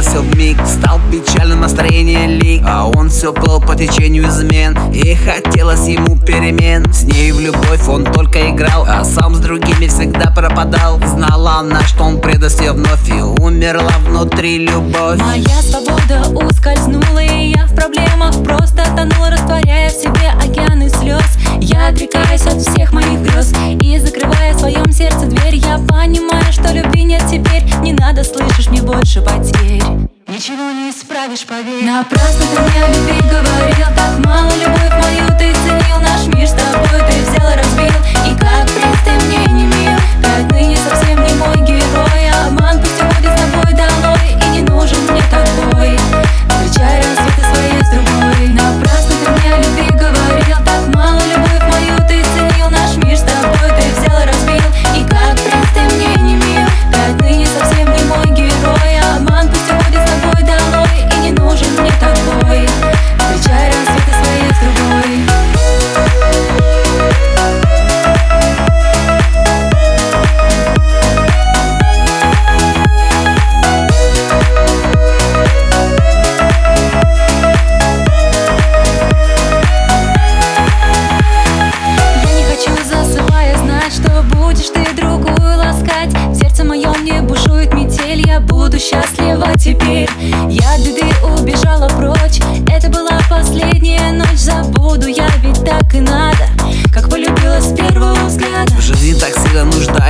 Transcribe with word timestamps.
бросил 0.00 0.22
в 0.22 0.36
миг 0.36 0.56
Стал 0.66 0.98
печален 1.10 1.60
настроение 1.60 2.26
лик 2.26 2.62
А 2.66 2.86
он 2.86 3.10
все 3.10 3.32
плыл 3.32 3.60
по 3.60 3.74
течению 3.74 4.28
измен 4.28 4.76
И 4.92 5.14
хотелось 5.14 5.86
ему 5.88 6.18
перемен. 6.18 6.90
С 6.92 7.02
ней 7.04 7.32
в 7.32 7.40
любовь 7.40 7.86
он 7.88 8.04
только 8.04 8.50
играл 8.50 8.86
А 8.88 9.04
сам 9.04 9.34
с 9.34 9.38
другими 9.38 9.86
всегда 9.88 10.30
пропадал. 10.30 10.98
Знала 11.06 11.56
она, 11.60 11.82
что 11.82 12.04
он 12.04 12.20
предаст 12.20 12.60
ее 12.60 12.72
вновь 12.72 13.08
И 13.08 13.20
умерла 13.20 13.92
внутри 14.06 14.58
любовь. 14.58 15.18
Моя 15.18 15.62
свобода 15.62 16.28
ускользнула 16.46 17.18
И 17.18 17.50
я 17.50 17.66
в 17.66 17.74
проблемах 17.74 18.42
просто 18.42 18.84
тонула 18.96 19.30
Растворяя 19.30 19.90
в 19.90 19.92
себе 19.92 20.32
океаны 20.42 20.88
слез. 20.88 21.36
Я 21.60 21.88
отрекаюсь 21.88 22.46
от 22.46 22.62
всех 22.62 22.92
моих 22.92 23.20
грез 23.20 23.52
И 23.82 23.98
закрывая 23.98 24.54
в 24.54 24.60
своем 24.60 24.90
сердце 24.92 25.26
дверь. 25.26 25.56
Я 25.56 25.78
понимаю, 25.78 26.52
что 26.52 26.72
любви 26.72 27.04
нет 27.04 27.22
теперь 27.30 27.64
надо, 28.20 28.34
слышишь, 28.34 28.66
мне 28.66 28.82
больше 28.82 29.22
потерь. 29.22 29.82
Ничего 30.28 30.70
не 30.72 30.90
исправишь, 30.90 31.46
поверь. 31.46 31.84
Напрасно 31.84 32.44
ты 32.54 32.60
мне 32.60 32.84
о 32.84 32.88
любви 32.88 33.20
говорил 33.22 34.09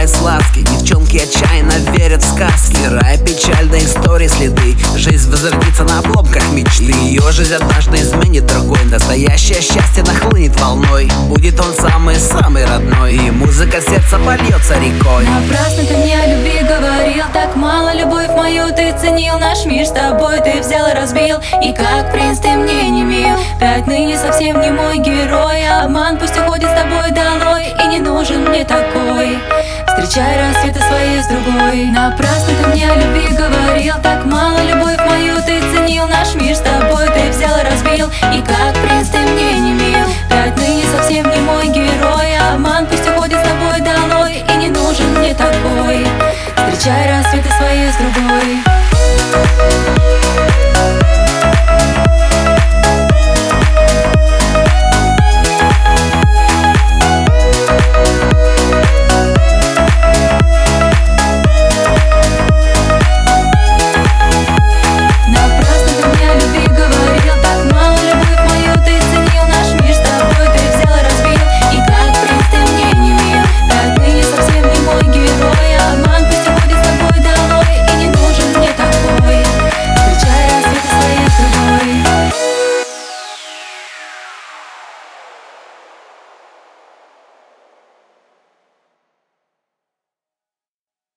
нуждается 0.01 0.23
ласки. 0.23 0.61
Девчонки 0.61 1.19
отчаянно 1.19 1.73
верят 1.93 2.23
в 2.23 2.35
сказки. 2.35 2.77
Стирая 2.77 3.19
печальные 3.19 3.85
истории 3.85 4.29
следы. 4.29 4.77
Жизнь 4.97 5.31
возродится 5.31 5.85
на 5.85 5.99
обломках 5.99 6.43
мечты. 6.53 6.93
Ее 6.93 7.31
жизнь 7.33 7.55
однажды 7.55 7.99
изменит 7.99 8.47
другой. 8.47 8.83
Настоящее 8.85 9.61
счастье 9.61 10.03
нахлынет 10.05 10.59
волной. 10.59 11.11
Будет 11.29 11.61
он 11.61 11.75
самый-самый 11.75 12.65
родной. 12.65 13.15
И 13.15 13.31
музыка 13.31 13.81
сердца 13.81 14.19
польется 14.19 14.75
рекой. 14.75 15.25
Напрасно 15.25 15.85
ты 15.85 15.97
мне 15.97 16.19
о 16.19 16.27
любви 16.27 16.61
говорил. 16.61 17.25
Так 17.33 17.57
мало 17.57 17.93
любовь 17.95 18.29
мою 18.37 18.69
ты 18.75 18.95
ценил. 18.99 19.39
Наш 19.39 19.67
мир 19.67 19.85
с 19.87 19.91
тобой 19.91 20.41
ты 20.41 20.61
взял 20.61 20.89
и 20.89 20.95
разбил. 20.95 21.39
И 21.63 21.73
как 21.73 22.13
принц 22.13 22.39
ты 22.39 22.49
мне 22.49 22.89
не 22.89 23.03
мил. 23.03 23.37
Ты 23.59 23.67
отныне 23.67 24.17
совсем 24.17 24.61
не 24.61 24.71
мой 24.71 24.99
герой. 24.99 25.69
Обман 25.69 26.17
пусть 26.19 26.39
уходит 26.39 26.71
с 26.71 26.75
тобой 26.75 27.11
долой. 27.11 27.67
И 27.85 27.87
не 27.89 27.99
нужен 27.99 28.49
мне 28.49 28.65
такой 28.65 29.00
Встречай 30.11 30.41
рассветы 30.41 30.81
свои 30.81 31.21
с 31.21 31.27
другой. 31.27 31.87
Напрасно 31.87 32.53
ты 32.61 32.69
мне 32.71 32.91
о 32.91 32.97
любви 32.97 33.29
говорил. 33.29 33.95
Так 34.03 34.25
мало 34.25 34.59
любовь 34.59 34.99
мою 35.07 35.37
ты 35.37 35.61
ценил. 35.71 36.09
Наш 36.09 36.35
мир 36.35 36.57
с 36.57 36.59
тобой 36.59 37.07
ты 37.15 37.31
взял 37.31 37.57
и 37.57 37.63
разбил. 37.63 38.11
И 38.35 38.43
как 38.43 38.75
принц 38.83 39.07
ты 39.11 39.19
мне 39.19 39.53
не 39.61 39.73
мил. 39.73 40.05
Ты 40.29 40.35
отныне 40.35 40.83
совсем 40.97 41.31
не 41.31 41.41
мой 41.43 41.69
герой. 41.69 42.37
Обман 42.53 42.87
пусть 42.87 43.09
уходит 43.09 43.39
с 43.39 43.49
тобой 43.49 43.81
долой. 43.83 44.43
И 44.53 44.57
не 44.57 44.71
нужен 44.71 45.17
мне 45.17 45.33
такой. 45.33 46.05
Встречай 46.57 47.09
рассветы 47.09 47.49
свои 47.57 47.89
с 47.89 47.95
другой. 47.95 48.61